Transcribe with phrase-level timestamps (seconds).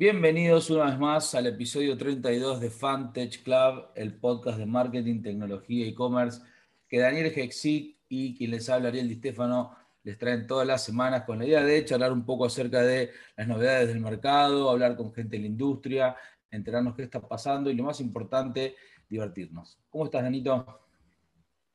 [0.00, 5.84] Bienvenidos una vez más al episodio 32 de Fantech Club, el podcast de marketing, tecnología
[5.84, 6.40] y e-commerce
[6.88, 11.24] que Daniel Hexic y quien les habla Ariel Di Stefano les traen todas las semanas
[11.24, 15.12] con la idea de charlar un poco acerca de las novedades del mercado, hablar con
[15.12, 16.16] gente de la industria,
[16.50, 18.76] enterarnos qué está pasando y lo más importante,
[19.06, 19.78] divertirnos.
[19.90, 20.80] ¿Cómo estás, Danito?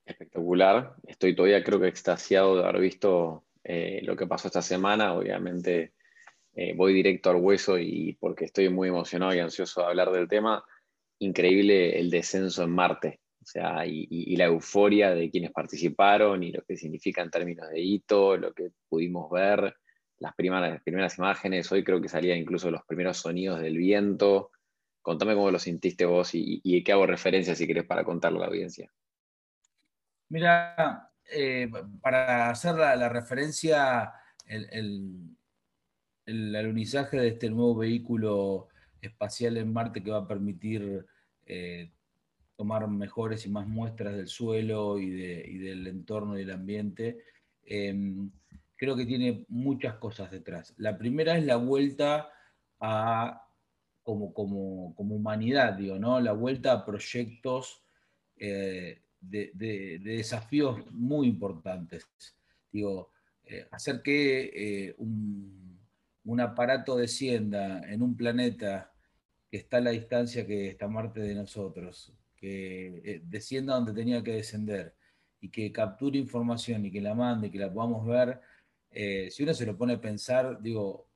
[0.03, 0.95] Espectacular.
[1.05, 5.13] Estoy todavía creo que extasiado de haber visto eh, lo que pasó esta semana.
[5.13, 5.93] Obviamente
[6.55, 10.29] eh, voy directo al hueso y porque estoy muy emocionado y ansioso de hablar del
[10.29, 10.63] tema.
[11.19, 13.19] Increíble el descenso en Marte.
[13.41, 17.79] O sea, y, la euforia de quienes participaron y lo que significa en términos de
[17.79, 19.75] hito, lo que pudimos ver,
[20.17, 21.71] las primeras, las primeras imágenes.
[21.71, 24.51] Hoy creo que salían incluso los primeros sonidos del viento.
[25.01, 28.47] Contame cómo lo sintiste vos y, qué hago referencia si querés para contarle a la
[28.47, 28.91] audiencia.
[30.29, 31.69] Mira, eh,
[32.01, 34.11] para hacer la, referencia,
[34.47, 35.37] el,
[36.27, 38.67] alunizaje de este nuevo vehículo
[39.01, 41.05] espacial en Marte que va a permitir
[41.45, 41.91] eh,
[42.55, 47.19] tomar mejores y más muestras del suelo y, del entorno y del ambiente,
[47.65, 48.31] em,
[48.75, 50.73] creo que tiene muchas cosas detrás.
[50.77, 52.29] La primera es la vuelta
[52.79, 53.45] a,
[54.03, 56.19] como, como, humanidad, digo, ¿no?
[56.21, 57.83] La vuelta a proyectos
[58.37, 62.07] eh, de, desafíos muy importantes.
[62.71, 63.11] Digo,
[63.43, 65.64] eh, hacer que un,
[66.25, 68.93] un, aparato descienda en un planeta
[69.49, 74.23] que está a la distancia que está Marte de nosotros, que eh, descienda donde tenía
[74.23, 74.95] que descender
[75.39, 78.41] y que capture información y que la mande, que la podamos ver,
[79.29, 81.09] si uno se lo pone a pensar, digo,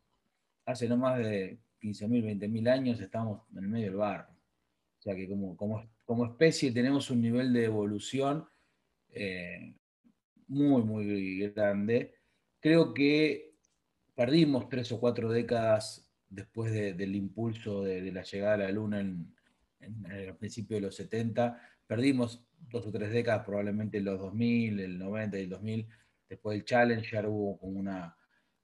[0.66, 4.30] hace no más de 15.000, 20.000 años estamos en el medio del barro.
[5.00, 8.50] O sea que como, como como especie tenemos un nivel de evolución
[9.12, 9.76] eh,
[10.48, 12.16] muy, muy grande.
[12.60, 13.49] Creo que
[14.20, 19.34] perdimos tres o cuatro décadas después del impulso de, la llegada a la Luna en,
[20.12, 21.58] el principio de los 70.
[21.88, 25.88] Perdimos dos o tres décadas, probablemente en los 2000, el 90 y el 2000.
[26.28, 28.14] Después del Challenger hubo como una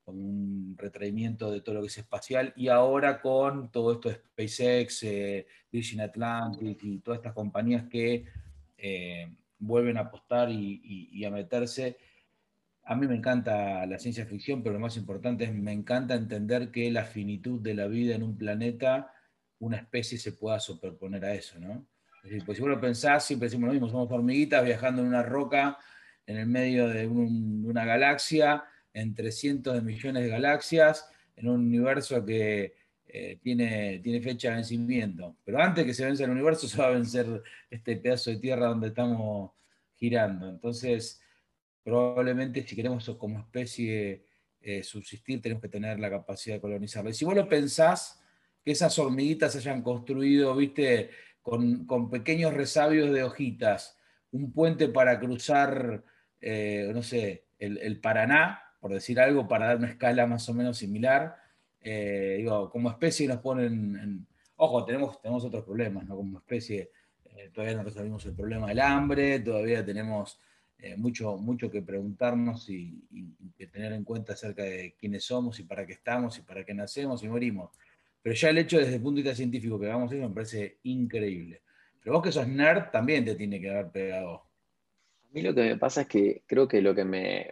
[0.03, 4.15] con un retraimiento de todo lo que es espacial, y ahora con todo esto de
[4.15, 8.25] SpaceX, eh, Virgin Atlantic y todas estas compañías que
[8.77, 11.97] eh, vuelven a apostar y, a meterse.
[12.85, 16.71] A mí me encanta la ciencia ficción, pero lo más importante es me encanta entender
[16.71, 19.11] que la finitud de la vida en un planeta,
[19.59, 21.87] una especie se pueda superponer a eso, ¿no?
[22.23, 25.23] Es pues si vos lo pensás, siempre decimos lo mismo, somos hormiguitas viajando en una
[25.23, 25.77] roca
[26.25, 28.63] en el medio de una galaxia,
[28.93, 32.73] entre cientos de millones de galaxias en un universo que
[33.07, 35.37] eh, tiene, tiene fecha de vencimiento.
[35.43, 38.67] Pero antes que se vence el universo, se va a vencer este pedazo de tierra
[38.67, 39.51] donde estamos
[39.95, 40.49] girando.
[40.49, 41.21] Entonces,
[41.85, 44.25] probablemente si queremos como especie
[44.59, 47.11] eh, subsistir, tenemos que tener la capacidad de colonizarla.
[47.11, 48.19] Y si vos lo pensás,
[48.63, 51.11] que esas hormiguitas hayan construido, viste,
[51.43, 53.99] con, pequeños resabios de hojitas,
[54.31, 56.03] un puente para cruzar,
[56.41, 60.79] eh, no sé, el Paraná, por decir algo, para dar una escala más o menos
[60.79, 61.35] similar.
[61.81, 66.15] Eh, digo, como especie nos ponen, en, ojo, tenemos, tenemos otros problemas, ¿no?
[66.15, 66.89] Como especie
[67.53, 70.39] todavía no resolvimos el problema del hambre, todavía tenemos
[70.79, 73.01] eh, mucho, mucho que preguntarnos y,
[73.57, 76.73] que tener en cuenta acerca de quiénes somos y para qué estamos y para qué
[76.73, 77.71] nacemos y morimos.
[78.21, 80.79] Pero ya el hecho desde el punto de vista científico que hagamos eso me parece
[80.83, 81.61] increíble.
[82.01, 84.44] Pero vos que sos nerd también te tiene que haber pegado
[85.35, 87.51] mí lo que me pasa es que creo que lo que me,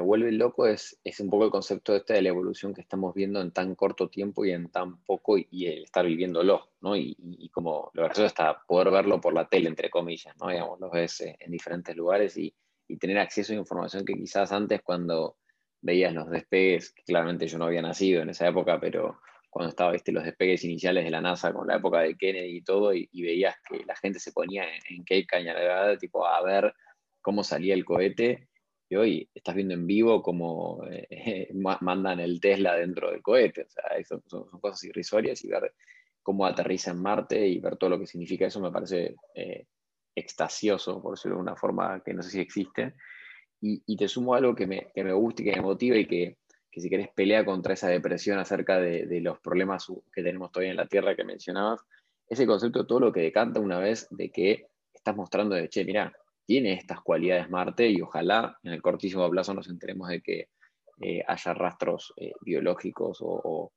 [0.00, 3.40] vuelve loco es, es, un poco el concepto este de la evolución que estamos viendo
[3.40, 6.96] en tan corto tiempo y en tan poco y, el estar viviéndolo, ¿no?
[6.96, 10.48] Y, como lo gracioso está poder verlo por la tele, entre comillas, ¿no?
[10.48, 12.52] Digamos, lo ves eh, en diferentes lugares y,
[13.00, 15.38] tener acceso a información que quizás antes cuando
[15.80, 19.18] veías los despegues, que claramente yo no había nacido en esa época, pero
[19.48, 22.62] cuando estaba, viste, los despegues iniciales de la NASA con la época de Kennedy y
[22.62, 26.74] todo, y, veías que la gente se ponía en, en Cape Cañaveral, tipo, a ver
[27.22, 28.48] cómo salía el cohete
[28.92, 31.48] y hoy estás viendo en vivo cómo eh,
[31.80, 33.62] mandan el Tesla dentro del cohete.
[33.62, 35.72] O sea, son, son, cosas irrisorias y ver
[36.22, 39.66] cómo aterriza en Marte y ver todo lo que significa eso me parece eh,
[40.14, 42.92] extasioso, por decirlo de una forma que no sé si existe.
[43.62, 46.36] Y, te sumo algo que me, que me gusta y que me motiva y que,
[46.70, 50.72] que si querés pelea contra esa depresión acerca de, de, los problemas que tenemos todavía
[50.72, 51.80] en la Tierra que mencionabas,
[52.28, 55.84] ese concepto de todo lo que decanta una vez de que estás mostrando de, che,
[55.84, 56.12] mira,
[56.44, 60.48] tiene estas cualidades Marte y ojalá en el cortísimo plazo nos enteremos de que
[61.00, 63.72] eh, haya rastros eh, biológicos o,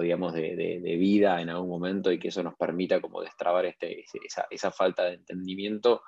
[0.00, 4.04] digamos, de, vida en algún momento y que eso nos permita como destrabar este,
[4.50, 6.02] esa, falta de entendimiento,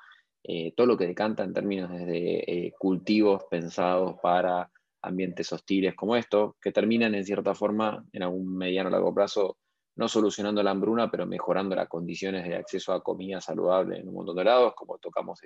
[0.45, 4.71] eh, todo lo que decanta en términos de cultivos pensados para
[5.03, 9.57] ambientes hostiles como esto, que terminan en cierta forma, en algún mediano o largo plazo,
[10.01, 14.15] no solucionando la hambruna, pero mejorando las condiciones de acceso a comida saludable en un
[14.15, 15.41] montón de lados, como tocamos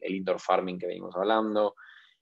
[0.00, 1.76] el indoor farming que venimos hablando,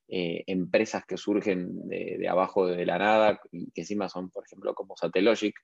[0.07, 4.75] eh, empresas que surgen de, abajo de la nada y que encima son, por ejemplo,
[4.75, 5.55] como Satellogic,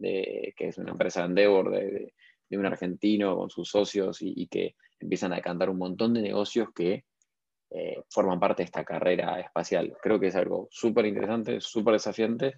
[0.00, 2.14] que es una empresa de Endeavor de,
[2.50, 7.04] un argentino con sus socios y, que empiezan a cantar un montón de negocios que
[7.70, 9.96] eh, forman parte de esta carrera espacial.
[10.02, 12.54] Creo que es algo súper interesante, súper desafiante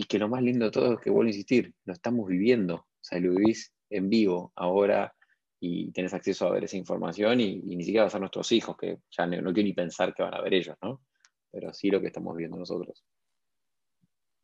[0.00, 2.76] y que lo más lindo de todo es que vuelvo a insistir, lo estamos viviendo,
[2.76, 5.12] o sea, lo vivís en vivo ahora
[5.58, 9.00] y tenés acceso a ver esa información y, ni siquiera va a nuestros hijos, que
[9.10, 11.02] ya no, quiero ni pensar que van a ver ellos, ¿no?
[11.50, 13.04] Pero sí lo que estamos viendo nosotros.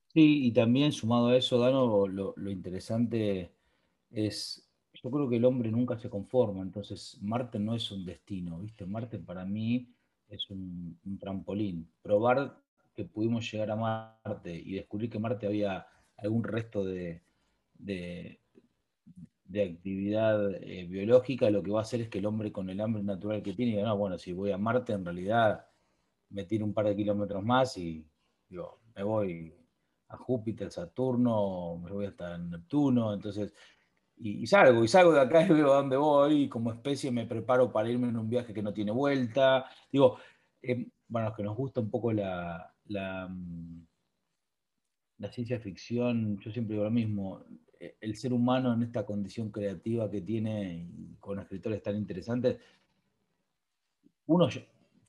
[0.09, 3.53] Sí, y también sumado a eso, Dano, lo, interesante
[4.11, 8.59] es, yo creo que el hombre nunca se conforma, entonces Marte no es un destino,
[8.59, 8.87] ¿viste?
[8.87, 9.95] Marte para mí
[10.29, 11.89] es un, trampolín.
[12.03, 12.61] Probar
[12.95, 15.87] que pudimos llegar a Marte y descubrir que Marte había
[16.17, 17.23] algún resto de,
[19.55, 22.81] de actividad eh, biológica, lo que va a hacer es que el hombre con el
[22.81, 25.67] hambre natural que tiene, diga, no, bueno, si voy a Marte, en realidad
[26.31, 28.05] me tiro un par de kilómetros más y
[28.49, 29.55] digo, me voy
[30.09, 33.53] a Júpiter, Saturno, me voy hasta Neptuno, entonces,
[34.17, 37.27] y, salgo, y salgo de acá y veo a dónde voy, y como especie me
[37.27, 39.67] preparo para irme en un viaje que no tiene vuelta.
[39.91, 40.19] Digo,
[40.63, 43.87] eh, bueno, es que nos gusta un poco la, la, mm,
[45.19, 47.45] la ciencia ficción, yo siempre digo lo mismo,
[47.79, 50.89] eh, el ser humano en esta condición creativa que tiene
[51.21, 52.59] con escritores tan interesantes,
[54.27, 54.49] uno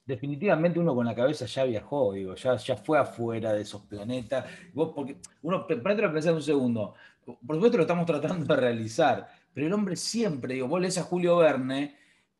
[0.06, 4.46] definitivamente uno con la cabeza ya viajó, digo, ya, ya fue afuera de esos planetas.
[4.74, 6.94] Porque uno, para pensar un segundo,
[7.26, 11.04] por supuesto lo estamos tratando de realizar, pero el hombre siempre, digo, vos lees a
[11.04, 11.96] Julio Verne,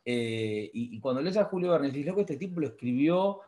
[0.08, 3.40] eh, y, cuando lees a Julio Verne, decís, loco, este tipo lo escribió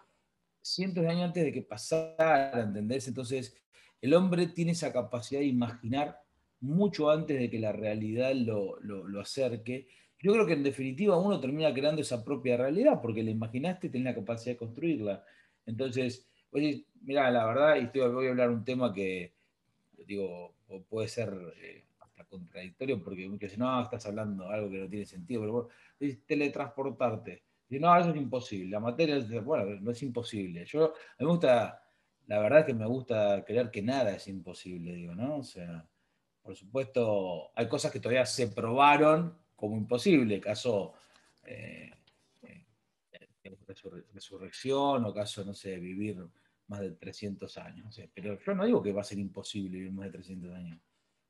[0.73, 3.07] cientos de años antes de que pasara, ¿entendés?
[3.07, 3.55] Entonces,
[4.01, 6.19] el hombre tiene esa capacidad de imaginar
[6.59, 9.87] mucho antes de que la realidad lo, acerque.
[10.19, 13.89] Yo creo que en definitiva uno termina creando esa propia realidad porque la imaginaste y
[13.91, 15.23] tenés la capacidad de construirla.
[15.65, 19.33] Entonces, oye, mira, la verdad, y estoy, voy a hablar un tema que,
[20.07, 20.55] digo,
[20.89, 25.05] puede ser eh, hasta contradictorio porque muchos dicen, no, estás hablando algo que no tiene
[25.05, 25.69] sentido, pero
[26.25, 27.46] teletransportarte.
[27.69, 28.71] No, eso es imposible.
[28.71, 30.65] La materia, bueno, no es imposible.
[30.65, 31.83] Yo, me gusta,
[32.27, 35.37] la verdad es que me gusta creer que nada es imposible, digo, ¿no?
[35.37, 35.85] O sea,
[36.41, 40.93] por supuesto, hay cosas que todavía se probaron como imposible, caso
[41.43, 41.91] eh,
[42.43, 43.57] eh,
[44.13, 46.25] resurrección o caso, no sé, vivir
[46.67, 47.99] más de 300 años.
[48.13, 50.79] pero yo no digo que va a ser imposible vivir más de 300 años.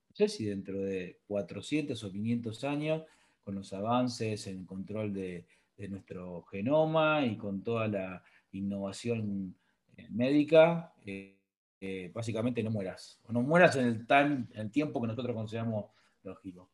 [0.09, 3.03] No sé si dentro de 400 o 500 años,
[3.43, 5.47] con los avances en control de,
[5.89, 9.55] nuestro genoma y con toda la innovación
[9.95, 10.93] eh, médica,
[12.13, 13.19] básicamente no mueras.
[13.25, 15.85] O no mueras en el, tan, el tiempo que nosotros consideramos
[16.23, 16.71] lógico.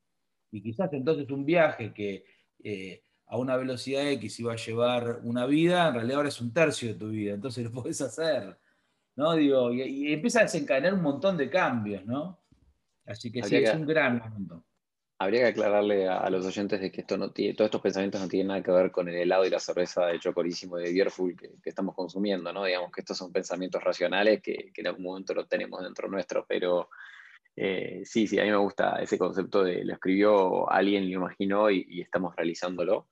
[0.52, 2.26] Y quizás entonces un viaje que
[2.64, 6.54] eh, a una velocidad X iba a llevar una vida, en realidad ahora es un
[6.54, 8.58] tercio de tu vida, entonces lo puedes hacer.
[9.16, 9.34] ¿no?
[9.34, 12.40] Digo, y, empieza a desencadenar un montón de cambios, ¿no?
[13.06, 14.64] Así que sí, es un gran momento
[15.20, 18.28] habría que aclararle a, los oyentes de que esto no tiene, todos estos pensamientos no
[18.28, 21.50] tienen nada que ver con el helado y la cerveza de chocorísimo de Beerful que,
[21.62, 22.66] que, estamos consumiendo, ¿no?
[22.66, 26.46] Digamos que estos son pensamientos racionales que, que en algún momento lo tenemos dentro nuestro,
[26.48, 26.90] pero
[27.56, 31.70] eh, sí, sí, a mí me gusta ese concepto de lo escribió alguien, lo imaginó
[31.70, 33.08] y, estamos realizándolo.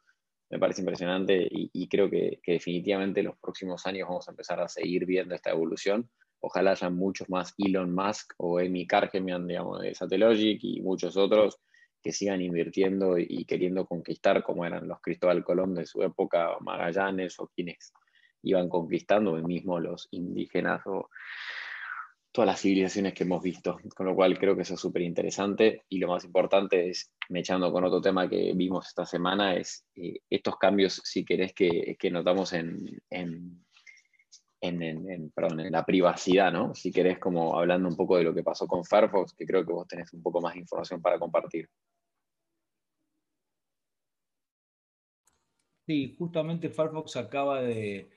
[0.49, 4.59] Me parece impresionante y, creo que, que, definitivamente en los próximos años vamos a empezar
[4.59, 6.09] a seguir viendo esta evolución.
[6.41, 11.61] Ojalá haya muchos más Elon Musk o Amy Cargemian, digamos, de Satellogic y muchos otros
[12.01, 17.39] que sigan invirtiendo y queriendo conquistar como eran los Cristóbal Colón de su época, Magallanes
[17.39, 17.93] o quienes
[18.43, 21.09] iban conquistando, o mismo los indígenas o
[22.31, 23.77] todas las civilizaciones que hemos visto.
[23.95, 27.41] Con lo cual creo que eso es súper interesante y lo más importante es, me
[27.41, 31.95] echando con otro tema que vimos esta semana, es eh, estos cambios, si querés, que,
[31.99, 33.63] que notamos en, en
[34.61, 36.73] en, perdón, en, la privacidad, ¿no?
[36.75, 39.73] Si querés, como hablando un poco de lo que pasó con Firefox, que creo que
[39.73, 41.67] vos tenés un poco más de información para compartir.
[45.91, 48.09] Sí, justamente Firefox acaba de,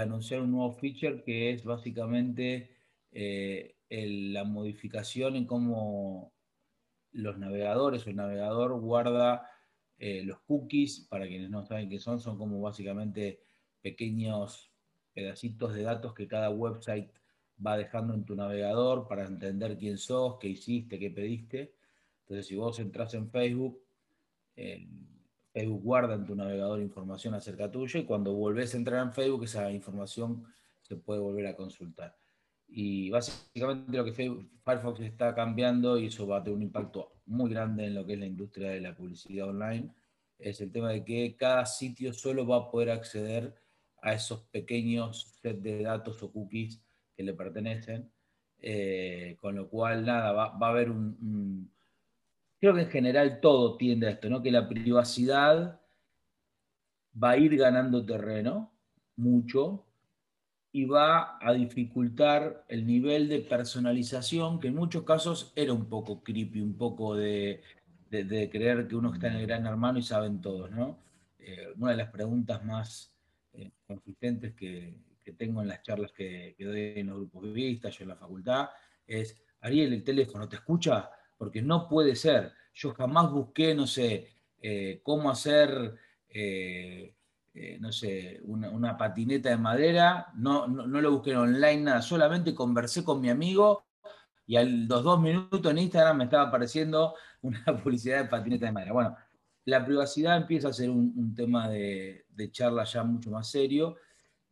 [0.00, 2.70] anunciar un nuevo feature que es básicamente
[3.12, 6.32] eh, la modificación en cómo
[7.12, 9.50] los navegadores o el navegador guarda
[9.98, 13.42] eh, los cookies, para quienes no saben qué son, son como básicamente
[13.82, 14.72] pequeños
[15.12, 17.10] pedacitos de datos que cada website
[17.64, 21.74] va dejando en tu navegador para entender quién sos, qué hiciste, qué pediste.
[22.20, 23.78] Entonces, si vos entras en Facebook,
[25.54, 29.44] Facebook guarda en tu navegador información acerca tuyo y cuando volvés a entrar en Facebook
[29.44, 30.44] esa información
[30.82, 32.16] se puede volver a consultar.
[32.66, 37.50] Y básicamente lo que Firefox está cambiando, y eso va a tener un impacto muy
[37.50, 39.94] grande en lo que es la industria de la publicidad online,
[40.40, 43.54] es el tema de que cada sitio solo va a poder acceder
[44.02, 46.82] a esos pequeños set de datos o cookies
[47.16, 48.10] que le pertenecen.
[48.58, 51.70] Eh, con lo cual, nada, va, a haber un,
[52.64, 54.40] Creo que en general todo tiende a esto, ¿no?
[54.40, 55.82] Que la privacidad
[57.22, 58.72] va a ir ganando terreno,
[59.16, 59.84] mucho,
[60.72, 66.24] y va a dificultar el nivel de personalización, que en muchos casos era un poco
[66.24, 67.60] creepy, un poco de,
[68.08, 71.00] creer que uno está en el gran hermano y saben todos, ¿no?
[71.38, 73.14] Eh, una de las preguntas más
[73.52, 75.02] eh, consistentes que,
[75.36, 78.70] tengo en las charlas que, doy en los grupos de vista, yo en la facultad,
[79.06, 81.10] es, Ariel, el teléfono, ¿te escucha?
[81.36, 82.52] Porque no puede ser.
[82.74, 84.28] Yo jamás busqué, no sé,
[84.60, 85.94] eh, cómo hacer
[87.56, 93.04] eh, no sé, una, patineta de madera, no, no, lo busqué online, nada, solamente conversé
[93.04, 93.84] con mi amigo
[94.44, 98.72] y a los dos minutos en Instagram me estaba apareciendo una publicidad de patineta de
[98.72, 98.92] madera.
[98.92, 99.16] Bueno,
[99.66, 103.98] la privacidad empieza a ser un, tema de, charla ya mucho más serio.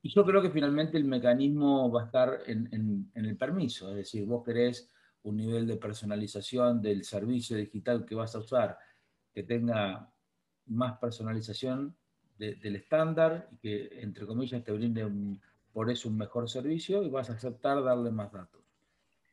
[0.00, 4.24] Y yo creo que finalmente el mecanismo va a estar en, el permiso, es decir,
[4.26, 4.90] vos querés
[5.24, 8.78] un nivel de personalización del servicio digital que vas a usar
[9.32, 10.10] que tenga
[10.66, 11.96] más personalización,
[12.38, 15.08] del estándar y que, entre comillas, te brinde
[15.72, 18.60] por eso un mejor servicio y vas a aceptar darle más datos.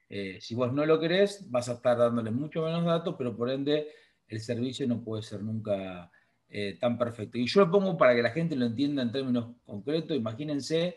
[0.09, 3.49] Eh, si vos no lo querés, vas a estar dándole mucho menos datos, pero por
[3.49, 3.87] ende
[4.27, 6.11] el servicio no puede ser nunca
[6.49, 7.37] eh, tan perfecto.
[7.37, 10.15] Y yo lo pongo para que la gente lo entienda en términos concretos.
[10.15, 10.95] Imagínense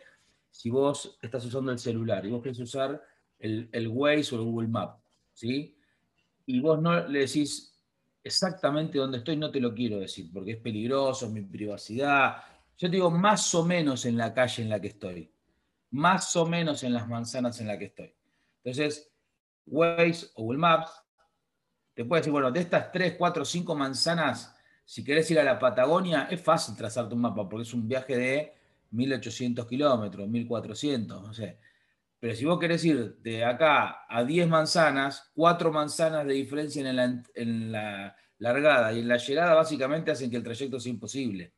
[0.50, 3.02] si vos estás usando el celular y vos querés usar
[3.42, 5.00] el, el Waze o el Google Map,
[5.32, 5.76] ¿sí?
[6.46, 7.78] Y vos no le decís,
[8.22, 12.36] exactamente dónde estoy no te lo quiero decir, porque es peligroso, mi privacidad.
[12.78, 15.30] Yo te digo más o menos en la calle en la que estoy,
[15.90, 18.14] más o menos en las manzanas en la que estoy.
[18.62, 19.12] Entonces,
[19.66, 21.02] Waze o Google Maps
[21.94, 25.58] te puede decir, bueno, de estas 3, 4, 5 manzanas, si querés ir a la
[25.58, 28.54] Patagonia, es fácil trazarte un mapa, porque es un viaje de
[28.92, 31.58] 1800 kilómetros, 1400, no sé.
[32.22, 36.88] Pero si vos querés ir de acá a 10 manzanas, 4 manzanas de diferencia
[37.34, 41.52] en la, largada y en la llegada básicamente hacen que el trayecto sea imposible.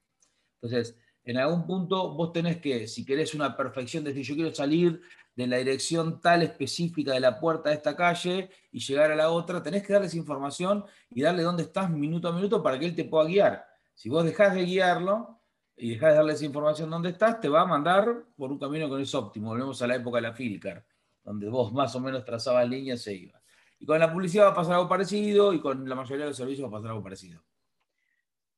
[0.54, 5.02] Entonces, en algún punto vos tenés que, si querés una perfección, decir yo quiero salir
[5.36, 9.28] de la dirección tal específica de la puerta de esta calle y llegar a la
[9.28, 12.96] otra, tenés que darles información y darle dónde estás minuto a minuto para que él
[12.96, 13.66] te pueda guiar.
[13.94, 15.43] Si vos dejás de guiarlo,
[15.76, 18.92] y dejas de darles información dónde estás, te va a mandar por un camino que
[18.92, 19.48] no es óptimo.
[19.48, 20.84] Volvemos a la época de la Filcar,
[21.22, 23.42] donde vos más o menos trazabas líneas e ibas.
[23.80, 26.36] Y con la publicidad va a pasar algo parecido y con la mayoría de los
[26.36, 27.42] servicios va a pasar algo parecido.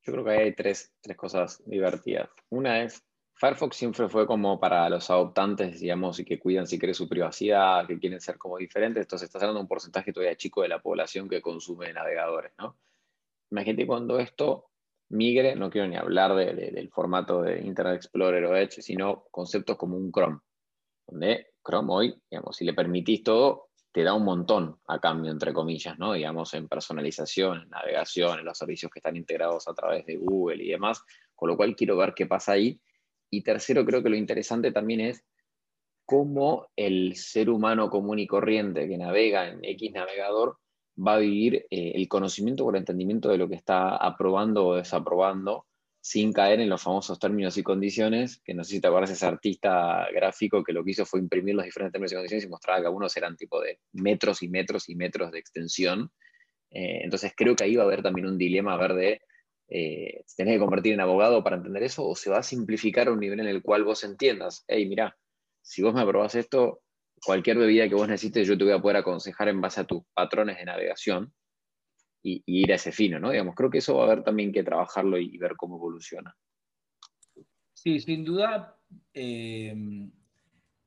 [0.02, 2.28] Yo creo que hay tres, tres cosas divertidas.
[2.50, 3.02] Una es,
[3.35, 7.87] Firefox siempre fue como para los adoptantes, digamos, y que cuidan si quiere su privacidad,
[7.87, 9.02] que quieren ser como diferentes.
[9.02, 12.78] Entonces estás hablando de un porcentaje todavía chico de la población que consume navegadores, ¿no?
[13.50, 14.70] Imagínate cuando esto
[15.08, 19.96] migre, no quiero ni hablar del formato de Internet Explorer o Edge, sino conceptos como
[19.96, 20.38] un Chrome,
[21.06, 25.54] donde Chrome hoy, digamos, si le permitís todo, te da un montón a cambio, entre
[25.54, 26.12] comillas, ¿no?
[26.12, 30.62] Digamos, en personalización, en navegación, en los servicios que están integrados a través de Google
[30.62, 31.02] y demás,
[31.34, 32.78] con lo cual quiero ver qué pasa ahí.
[33.30, 35.25] Y tercero, creo que lo interesante también es
[36.04, 40.58] cómo el ser humano común y corriente que navega en X navegador
[40.96, 44.76] va a vivir eh, el conocimiento o el entendimiento de lo que está aprobando o
[44.76, 45.66] desaprobando
[46.00, 49.26] sin caer en los famosos términos y condiciones, que no sé si te acuerdas ese
[49.26, 52.80] artista gráfico que lo que hizo fue imprimir los diferentes términos y condiciones y mostraba
[52.80, 56.12] que algunos eran tipo de metros y metros y metros de extensión.
[56.70, 59.20] Eh, entonces creo que ahí va a haber también un dilema a ver de
[59.68, 63.12] eh, tenés que convertir en abogado para entender eso o se va a simplificar a
[63.12, 65.16] un nivel en el cual vos entiendas, hey, mira,
[65.60, 66.82] si vos me aprobás esto,
[67.26, 70.04] cualquier bebida que vos necesites, yo te voy a poder aconsejar en base a tus
[70.14, 71.35] patrones de navegación
[72.23, 73.30] y, ir a ese fino, ¿no?
[73.30, 76.35] Digamos, creo que eso va a haber también que trabajarlo y ver cómo evoluciona.
[77.75, 78.78] Sí, sin duda,
[79.12, 79.75] eh,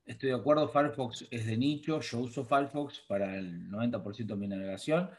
[0.06, 4.48] estoy de acuerdo, Firefox es de nicho, yo uso Firefox para el 90% de mi
[4.48, 5.10] navegación.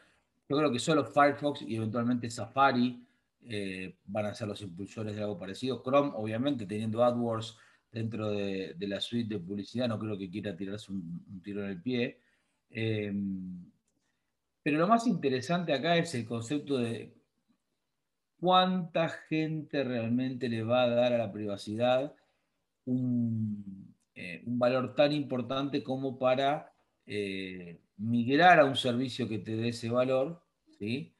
[0.49, 3.07] Yo creo que solo Firefox y eventualmente Safari
[3.43, 5.81] eh, van a ser los impulsores de algo parecido.
[5.83, 7.57] Chrome, obviamente, teniendo AdWords
[7.91, 11.81] dentro de, la suite de publicidad, no creo que quiera tirarse un, tiro en el
[11.81, 12.21] pie.
[12.69, 13.71] Em,
[14.63, 17.13] pero lo más interesante acá es el concepto de
[18.39, 22.15] cuánta gente realmente le va a dar a la privacidad
[22.85, 26.73] un, eh, valor tan importante como para
[27.05, 30.43] eh, migrar a un servicio que te dé ese valor,
[30.79, 31.13] ¿sí?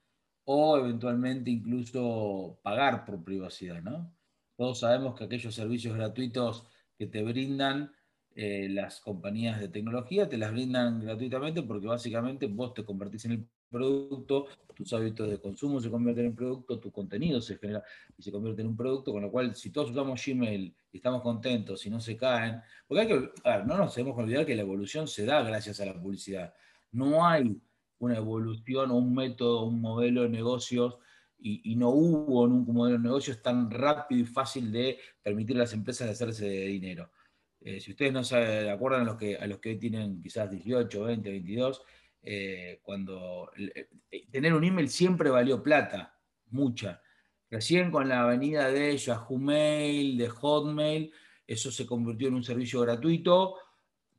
[0.46, 4.14] o eventualmente incluso pagar por privacidad, ¿no?
[4.62, 7.92] Todos sabemos que aquellos servicios gratuitos que te brindan
[8.36, 13.32] eh, las compañías de tecnología, te las brindan gratuitamente porque básicamente vos te convertís en
[13.32, 17.84] el producto, tus hábitos de consumo se convierten en producto, tu contenido se genera
[18.16, 21.24] y se convierte en un producto, con lo cual si todos usamos Gmail y estamos
[21.24, 23.32] contentos y no se caen, porque hay que,
[23.66, 26.54] no nos tenemos que olvidar que la evolución se da gracias a la publicidad.
[26.92, 27.60] No hay
[27.98, 31.00] una evolución o un método, un modelo de negocios
[31.44, 35.74] y, no hubo un modelo de negocios tan rápido y fácil de permitir a las
[35.74, 37.12] empresas de hacerse de dinero.
[37.60, 41.04] Eh, si ustedes no se acuerdan a los que, a los que tienen quizás 18,
[41.04, 41.82] 20, 22,
[42.24, 46.20] eh, cuando eh, tener un email siempre valió plata,
[46.52, 47.02] mucha.
[47.50, 51.12] Recién con la avenida de Yahoo Mail, de Hotmail,
[51.46, 53.58] eso se convirtió en un servicio gratuito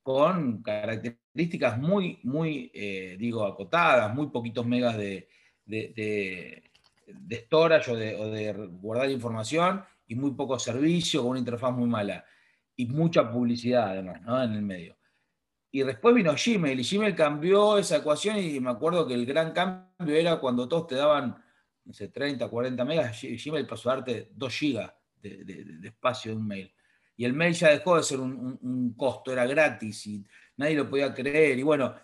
[0.03, 5.29] con características muy, muy, eh, digo, acotadas, muy poquitos megas de,
[7.31, 12.25] storage o de, guardar información y muy poco servicio, con una interfaz muy mala.
[12.77, 14.97] Y mucha publicidad, además, en el medio.
[15.71, 19.53] Y después vino Gmail, y Gmail cambió esa ecuación, y me acuerdo que el gran
[19.53, 21.43] cambio era cuando todos te daban,
[21.85, 24.93] no sé, 30, 40 megas, Gmail pasó a darte 2 gigas
[25.23, 26.75] de, espacio de un mail.
[27.17, 30.25] Y el mail ya dejó de ser un, costo, era gratis y
[30.57, 31.59] nadie lo podía creer.
[31.59, 31.95] Y bueno,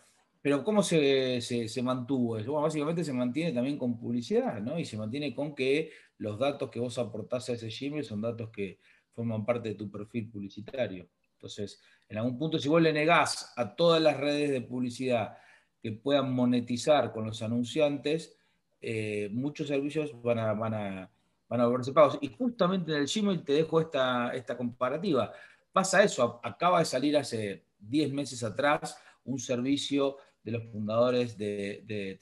[0.49, 1.43] pero ¿cómo se,
[1.83, 2.52] mantuvo eso?
[2.52, 4.78] Bueno, básicamente se mantiene también con publicidad, ¿no?
[4.78, 8.49] Y se mantiene con que los datos que vos aportás a ese Gmail son datos
[8.49, 8.78] que
[9.12, 11.07] forman parte de tu perfil publicitario.
[11.35, 15.37] Entonces, en algún punto, si vos le negás a todas las redes de publicidad
[15.83, 18.35] que puedan monetizar con los anunciantes,
[18.81, 21.11] eh, muchos servicios van a, van, a,
[21.47, 22.17] van a volverse pagos.
[22.23, 25.31] Y justamente en el Gmail te dejo esta, esta comparativa.
[25.75, 32.18] Pasa eso, acaba de salir hace 10 meses atrás un servicio de los fundadores de,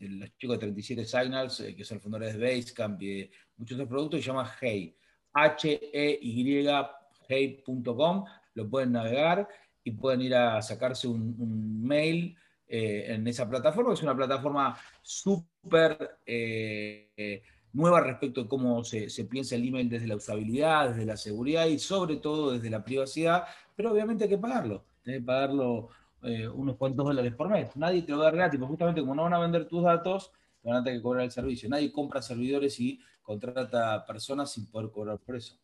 [0.00, 3.88] los chicos de 37 Signals, eh, que son fundadores de Basecamp y de muchos otros
[3.88, 4.96] productos, se llama Hey,
[5.32, 6.66] H-E-Y,
[7.28, 9.48] hey.com lo pueden navegar
[9.84, 16.18] y pueden ir a sacarse un, mail eh, en esa plataforma, es una plataforma súper
[16.24, 17.42] eh,
[17.76, 21.78] nueva respecto de cómo se, piensa el email desde la usabilidad, desde la seguridad y
[21.78, 23.44] sobre todo desde la privacidad,
[23.76, 25.90] pero obviamente hay que pagarlo, hay que pagarlo
[26.26, 27.76] eh, unos cuantos dólares por mes.
[27.76, 29.82] Nadie te lo va a dar gratis, porque justamente como no van a vender tus
[29.82, 31.68] datos, van a tener que cobrar el servicio.
[31.68, 35.56] Nadie compra servidores y contrata personas sin poder cobrar por eso.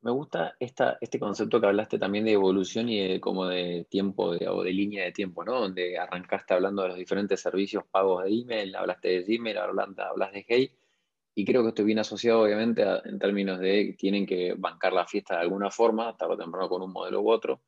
[0.00, 4.62] Me gusta este concepto que hablaste también de evolución y de como de tiempo o
[4.62, 5.60] de línea de tiempo, ¿no?
[5.60, 10.32] Donde arrancaste hablando de los diferentes servicios pagos de email, hablaste de Gmail, hablaste, hablas
[10.32, 10.72] de Hey,
[11.34, 15.34] y creo que esto viene asociado obviamente en términos de tienen que bancar la fiesta
[15.34, 17.60] de alguna forma, tarde o temprano con un modelo u otro.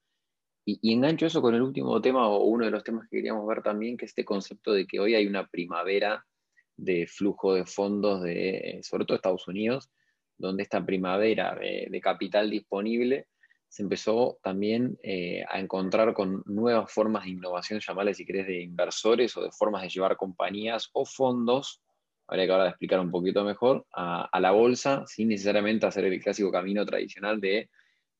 [0.64, 3.62] Y, engancho eso con el último tema o uno de los temas que queríamos ver
[3.62, 6.24] también, que es este concepto de que hoy hay una primavera
[6.76, 9.90] de flujo de fondos de, sobre todo Estados Unidos,
[10.38, 13.26] donde esta primavera de, capital disponible
[13.68, 18.62] se empezó también eh, a encontrar con nuevas formas de innovación, llamarle si querés, de
[18.62, 21.80] inversores o de formas de llevar compañías o fondos,
[22.26, 26.50] habría que ahora explicar un poquito mejor, a, la bolsa sin necesariamente hacer el clásico
[26.50, 27.68] camino tradicional de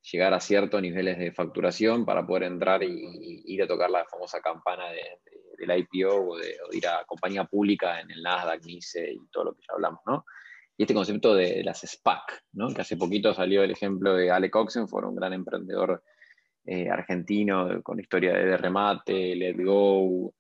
[0.03, 4.41] llegar a ciertos niveles de facturación para poder entrar y, ir a tocar la famosa
[4.41, 6.39] campana del IPO o
[6.73, 10.25] ir a compañía pública en el Nasdaq, NICE y todo lo que ya hablamos, ¿no?
[10.81, 12.73] y este concepto de las SPAC, ¿no?
[12.73, 16.03] que hace poquito salió el ejemplo de Alec Oxenford, un gran emprendedor
[16.65, 20.33] eh, argentino con historia de remate, Let Go,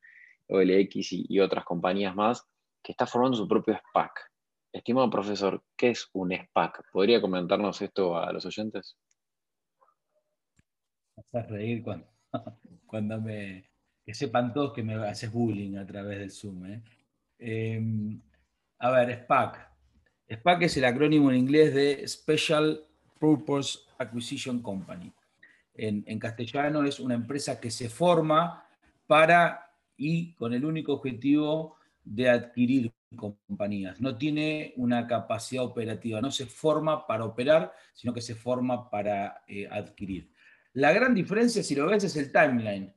[0.49, 2.42] OLX y, y, otras compañías más,
[2.83, 4.31] que está formando su propio SPAC.
[4.73, 6.90] Estimado profesor, ¿qué es un SPAC?
[6.90, 8.96] ¿Podría comentarnos esto a los oyentes?
[11.33, 12.06] A reír cuando,
[12.87, 13.64] cuando me...
[14.04, 16.66] que sepan todos que me haces bullying a través del Zoom.
[16.66, 16.83] ¿eh?
[17.38, 18.20] Em,
[18.78, 19.70] a ver, SPAC.
[20.28, 22.85] SPAC es el acrónimo en inglés de Special
[23.18, 25.12] Purpose Acquisition Company.
[25.74, 28.66] En, castellano es una empresa que se forma
[29.06, 34.00] para y con el único objetivo de adquirir compañías.
[34.00, 39.42] No tiene una capacidad operativa, no se forma para operar, sino que se forma para
[39.46, 40.30] eh, adquirir.
[40.74, 42.92] La gran diferencia, si lo ves, es el timeline.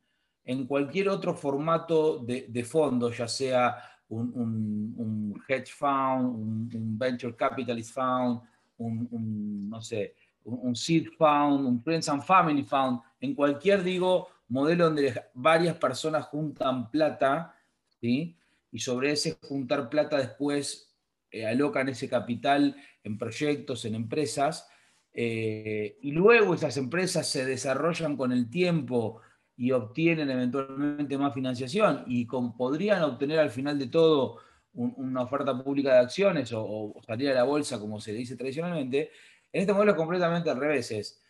[0.45, 3.77] En cualquier otro formato de, de fondo, ya sea
[4.09, 8.41] un, hedge fund, un, venture capitalist fund,
[8.77, 14.86] un, no sé, un, seed fund, un friends and family fund, en cualquier, digo, modelo
[14.86, 17.55] donde varias personas juntan plata,
[17.99, 18.38] ¿sí?
[18.71, 20.93] Y sobre ese juntar plata después
[21.31, 24.67] eh, alocan ese capital en proyectos, en empresas,
[25.13, 29.21] eh, y luego esas empresas se desarrollan con el tiempo
[29.56, 34.39] y obtienen eventualmente más financiación y con, podrían obtener al final de todo
[34.76, 39.12] una oferta pública de acciones o, salir a la bolsa, como se dice tradicionalmente,
[39.52, 41.21] en este modelo es completamente al revés.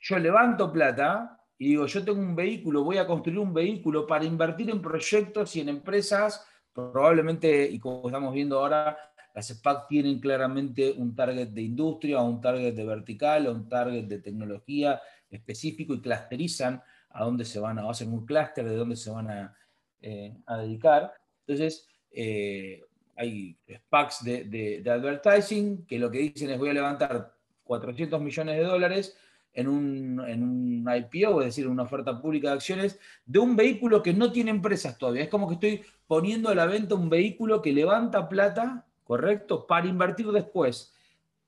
[0.00, 4.24] yo levanto plata y digo, yo tengo un vehículo, voy a construir un vehículo para
[4.24, 8.96] invertir en proyectos y en empresas, probablemente, y como estamos viendo ahora,
[9.38, 14.18] las SPAC tienen claramente un target de industria, un target de vertical, un target de
[14.18, 19.10] tecnología específico y clusterizan a dónde se van a, hacer un clúster de dónde se
[19.10, 19.56] van a,
[20.02, 21.12] eh, dedicar.
[21.46, 22.82] Entonces, eh,
[23.14, 28.64] hay SPACs de, advertising que lo que dicen es voy a levantar 400 millones de
[28.64, 29.16] dólares
[29.52, 34.02] en un, en un, IPO, es decir, una oferta pública de acciones, de un vehículo
[34.02, 35.22] que no tiene empresas todavía.
[35.22, 39.86] Es como que estoy poniendo a la venta un vehículo que levanta plata, ¿correcto?, para
[39.86, 40.94] invertir después.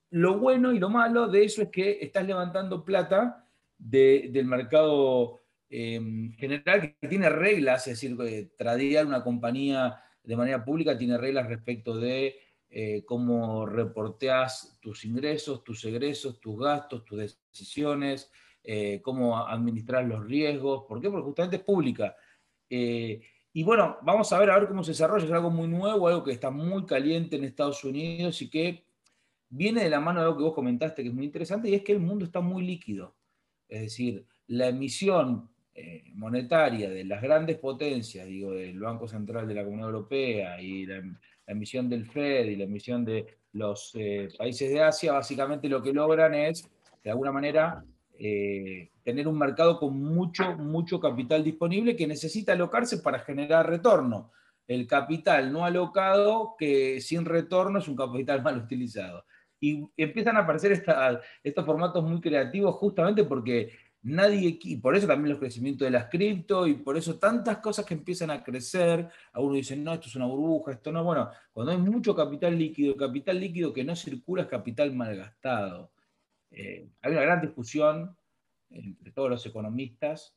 [0.09, 3.47] Lo bueno y lo malo de eso es que estás levantando plata
[3.77, 10.65] del mercado em, general que tiene reglas, es decir, que tradear una compañía de manera
[10.65, 12.35] pública tiene reglas respecto de
[12.71, 18.33] eh, cómo reporteas tus ingresos, tus egresos, tus gastos, tus decisiones,
[18.65, 20.85] eh, cómo administrar los riesgos.
[20.89, 21.11] ¿Por qué?
[21.11, 22.17] Porque justamente es pública.
[22.71, 23.21] Eh,
[23.53, 25.25] y bueno, vamos a ver a ver cómo se desarrolla.
[25.25, 28.85] Es algo muy nuevo, algo que está muy caliente en Estados Unidos y que
[29.49, 31.83] viene de la mano de algo que vos comentaste que es muy interesante y es
[31.83, 33.17] que el mundo está muy líquido.
[33.69, 35.49] Es decir, la emisión
[36.15, 40.99] monetaria de las grandes potencias, digo, del Banco Central de la Comunidad Europea y la,
[41.01, 45.83] la emisión del FED y la emisión de los eh, países de Asia, básicamente lo
[45.83, 46.69] que logran es,
[47.03, 47.85] de alguna manera,
[48.23, 54.31] eh, tener un mercado con mucho, mucho capital disponible que necesita alocarse para generar retorno.
[54.69, 59.25] El capital no alocado, que sin retorno es un capital mal utilizado.
[59.59, 60.85] Y empiezan a aparecer
[61.43, 66.11] estos formatos muy creativos justamente porque nadie, y por eso también los crecimientos de las
[66.11, 70.17] cripto, y por eso tantas cosas que empiezan a crecer, algunos dicen, no, esto es
[70.17, 74.43] una burbuja, esto no, bueno, cuando hay mucho capital líquido, capital líquido que no circula
[74.43, 75.91] es capital malgastado.
[76.51, 78.17] Eh, hay una gran discusión
[78.71, 80.35] entre todos los economistas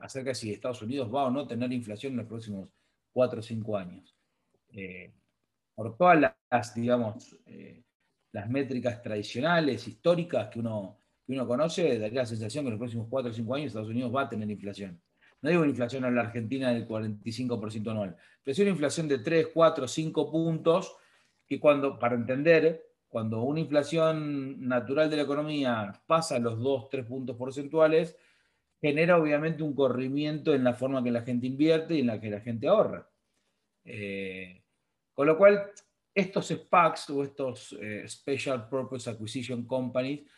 [0.00, 2.68] acerca de si Estados Unidos va o no a tener inflación en los próximos
[3.12, 4.14] cuatro o cinco años.
[4.72, 5.12] Eh,
[5.74, 7.82] por todas las, digamos, eh,
[8.32, 12.78] las métricas tradicionales, históricas que uno que uno conoce, daría la sensación que en los
[12.78, 15.00] próximos 4 o 5 años Estados Unidos va a tener inflación.
[15.40, 19.48] No digo inflación en la Argentina del 45% anual, pero sí una inflación de 3,
[19.54, 20.96] 4, 5 puntos,
[21.46, 22.84] que cuando, para entender,
[23.14, 28.18] cuando una inflación natural de la economía pasa los 2, 3 puntos porcentuales,
[28.80, 32.28] genera obviamente un corrimiento en la forma que la gente invierte y en la que
[32.28, 33.08] la gente ahorra.
[33.84, 34.64] Eh,
[35.12, 35.62] con lo cual,
[36.12, 40.28] estos SPACs o estos eh, Special Purpose Acquisition Companies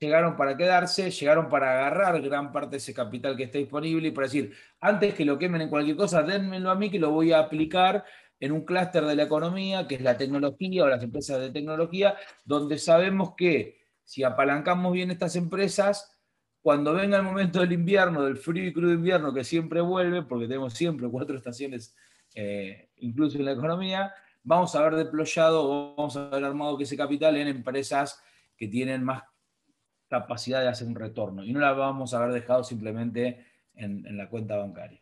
[0.00, 4.10] llegaron para quedarse, llegaron para agarrar gran parte de ese capital que está disponible y
[4.10, 7.30] para decir, antes que lo quemen en cualquier cosa, denmelo a mí que lo voy
[7.30, 8.04] a aplicar
[8.40, 12.16] en un clúster de la economía, que es la tecnología o las empresas de tecnología,
[12.44, 16.18] donde sabemos que si apalancamos bien estas empresas,
[16.60, 20.46] cuando venga el momento del invierno, del frío y crudo invierno, que siempre vuelve, porque
[20.46, 21.94] tenemos siempre cuatro estaciones,
[22.34, 26.96] eh, incluso en la economía, vamos a haber deployado, vamos a haber armado que ese
[26.96, 28.22] capital en empresas
[28.56, 29.24] que tienen más
[30.08, 34.28] capacidad de hacer un retorno y no la vamos a haber dejado simplemente en, la
[34.28, 35.00] cuenta bancaria.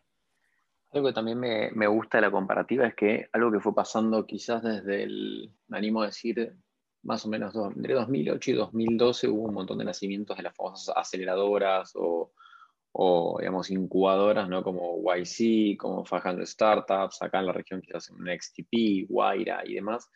[0.96, 4.62] Algo que también me, gusta de la comparativa es que algo que fue pasando quizás
[4.62, 6.56] desde el, me animo a decir,
[7.02, 10.96] más o menos entre 2008 y 2012 hubo un montón de nacimientos de las famosas
[10.96, 14.62] aceleradoras o, digamos, incubadoras, ¿no?
[14.62, 20.10] Como YC, como 500 Startups, acá en la región quizás en XTP, Guaira y demás.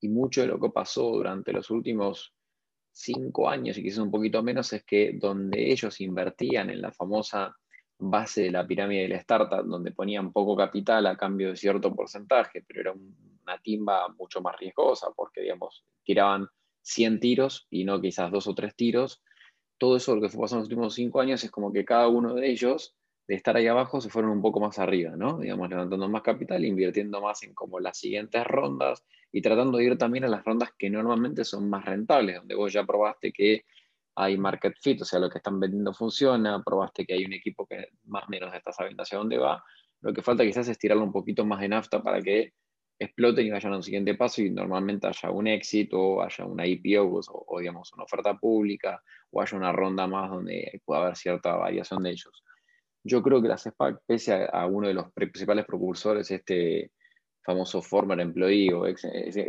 [0.00, 2.32] Y mucho de lo que pasó durante los últimos
[2.92, 7.56] cinco años y quizás un poquito menos es que donde ellos invertían en la famosa
[8.00, 11.94] base de la pirámide de la startup, donde ponían poco capital a cambio de cierto
[11.94, 16.48] porcentaje, pero era una timba mucho más riesgosa porque, digamos, tiraban
[16.82, 19.22] 100 tiros y no quizás dos o tres tiros.
[19.78, 22.08] Todo eso lo que fue pasando en los últimos cinco años es como que cada
[22.08, 22.94] uno de ellos,
[23.26, 25.38] de estar ahí abajo, se fueron un poco más arriba, ¿no?
[25.38, 29.98] Digamos, levantando más capital, invirtiendo más en como las siguientes rondas, y tratando de ir
[29.98, 33.64] también a las rondas que normalmente son más rentables, donde vos ya probaste que
[34.22, 37.66] hay market fit, o sea, lo que están vendiendo funciona, probaste que hay un equipo
[37.66, 39.62] que más o menos está sabiendo hacia dónde va.
[40.00, 42.52] Lo que falta quizás es tirarlo un poquito más de nafta para que
[43.00, 47.20] exploten y vayan a un siguiente paso y normalmente haya un éxito, haya una IPO
[47.28, 52.02] o, digamos una oferta pública o haya una ronda más donde pueda haber cierta variación
[52.02, 52.44] de ellos.
[53.02, 56.92] Yo creo que las SPAC, pese a, uno de los principales propulsores, este
[57.42, 59.04] famoso former employee o ex,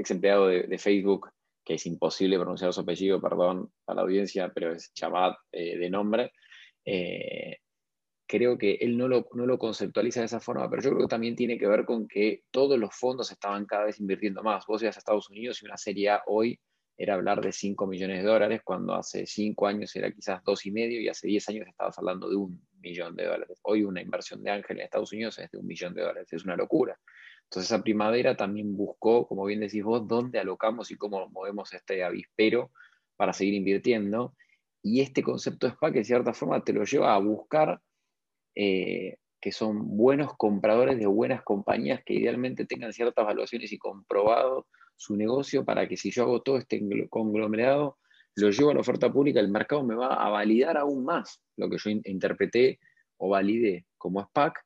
[0.10, 1.30] empleado de, Facebook,
[1.74, 6.32] es imposible pronunciar su apellido, perdón a la audiencia, pero es Chabat eh, de nombre.
[6.86, 7.58] Eh,
[8.28, 11.10] creo que él no lo, no lo conceptualiza de esa forma, pero yo creo que
[11.10, 14.66] también tiene que ver con que todos los fondos estaban cada vez invirtiendo más.
[14.66, 16.60] Vos ibas a Estados Unidos y una serie hoy
[16.98, 20.72] era hablar de 5 millones de dólares, cuando hace 5 años era quizás dos y
[20.72, 23.60] medio y hace 10 años estabas hablando de un millón de dólares.
[23.64, 26.46] Hoy una inversión de Ángel en Estados Unidos es de un millón de dólares, es
[26.46, 27.00] una locura.
[27.52, 32.02] Entonces esa primavera también buscó, como bien decís vos, dónde alocamos y cómo movemos este
[32.02, 32.72] avispero
[33.18, 34.34] para seguir invirtiendo.
[34.82, 37.82] Y este concepto de SPAC, en cierta forma, te lo lleva a buscar
[38.56, 44.68] eh, que son buenos compradores de buenas compañías que idealmente tengan ciertas valuaciones y comprobado
[44.96, 47.98] su negocio para que si yo hago todo este conglomerado,
[48.36, 51.70] lo llevo a la oferta pública, el mercado me va a validar aún más lo
[51.70, 52.80] que yo interpreté
[53.18, 54.58] o validé como SPAC,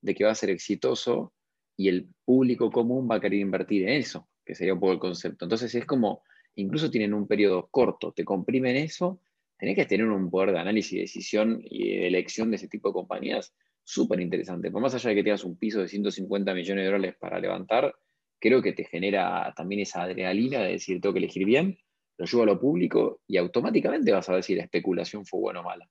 [0.00, 1.32] de que va a ser exitoso
[1.82, 4.98] y el público común va a querer invertir en eso, que sería un poco el
[5.00, 5.44] concepto.
[5.44, 6.22] Entonces es como,
[6.54, 9.20] incluso tienen un periodo corto, te comprimen eso,
[9.58, 13.52] tenés que tener un poder de análisis decisión y elección de ese tipo de compañías
[13.82, 14.70] súper interesante.
[14.70, 17.92] Por más allá de que tengas un piso de 150 millones de dólares para levantar,
[18.38, 21.76] creo que te genera también esa adrenalina de decir, tengo que elegir bien,
[22.16, 25.60] lo llevo a lo público y automáticamente vas a ver si la especulación fue buena
[25.60, 25.90] o mala.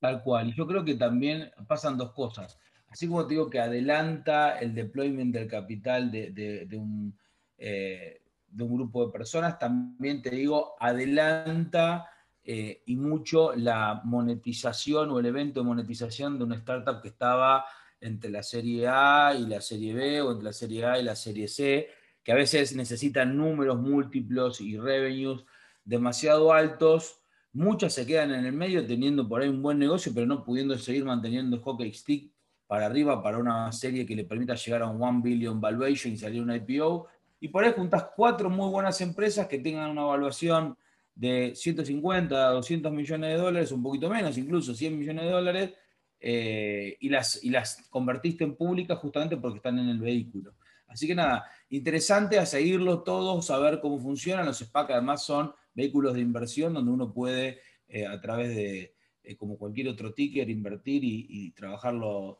[0.00, 0.50] Tal cual.
[0.50, 2.56] Y yo creo que también pasan dos cosas.
[2.88, 7.16] Así como te digo que adelanta el deployment del capital de, un,
[7.58, 8.22] eh,
[8.58, 12.08] un grupo de personas, también te digo, adelanta
[12.42, 17.66] eh, y mucho la monetización o el evento de monetización de una startup que estaba
[18.00, 21.14] entre la serie A y la serie B o entre la serie A y la
[21.14, 21.88] serie C,
[22.22, 25.44] que a veces necesitan números múltiplos y revenues
[25.84, 27.20] demasiado altos.
[27.52, 30.78] Muchas se quedan en el medio teniendo por ahí un buen negocio, pero no pudiendo
[30.78, 32.32] seguir manteniendo el hockey stick
[32.68, 36.16] para arriba para una serie que le permita llegar a un 1 billion valuation y
[36.16, 37.08] salir un IPO.
[37.40, 40.76] Y por ahí juntas cuatro muy buenas empresas que tengan una evaluación
[41.14, 45.72] de 150 a 200 millones de dólares, un poquito menos, incluso 100 millones de dólares,
[46.20, 50.54] eh, y, las, y las convertiste en públicas justamente porque están en el vehículo.
[50.88, 54.46] Así que nada, interesante a seguirlo todos, saber cómo funcionan.
[54.46, 59.36] Los SPAC además son vehículos de inversión donde uno puede, eh, a través de, eh,
[59.36, 62.38] como cualquier otro ticker, invertir y, trabajarlo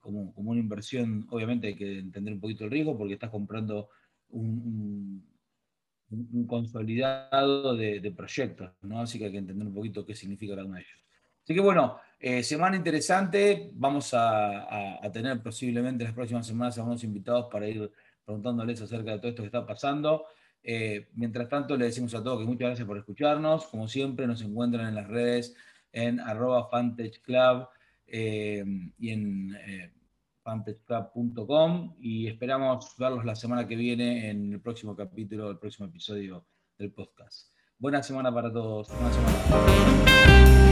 [0.00, 1.26] como, una inversión.
[1.30, 3.88] Obviamente hay que entender un poquito el riesgo porque estás comprando
[4.28, 5.24] un
[6.46, 9.00] consolidado de, proyectos, ¿no?
[9.00, 11.04] Así que hay que entender un poquito qué significa cada uno de ellos.
[11.42, 13.70] Así que bueno, eh, semana interesante.
[13.74, 17.90] Vamos a, tener posiblemente las próximas semanas algunos invitados para ir
[18.24, 20.26] preguntándoles acerca de todo esto que está pasando.
[20.62, 23.66] Eh, mientras tanto, le decimos a todos que muchas gracias por escucharnos.
[23.66, 25.54] Como siempre, nos encuentran en las redes
[25.92, 26.68] en arroba
[27.22, 27.68] Club
[28.06, 28.64] eh,
[28.98, 29.50] y en
[30.42, 36.46] fanpageclub.com y esperamos verlos la semana que viene en el próximo capítulo, el próximo episodio
[36.78, 37.52] del podcast.
[37.78, 38.88] Buena semana para todos.
[38.88, 40.65] Buena.